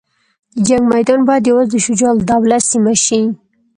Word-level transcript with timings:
د 0.03 0.03
جنګ 0.67 0.83
میدان 0.93 1.19
باید 1.27 1.43
یوازې 1.49 1.69
د 1.71 1.83
شجاع 1.85 2.11
الدوله 2.15 2.57
سیمه 2.71 2.93
شي. 3.05 3.21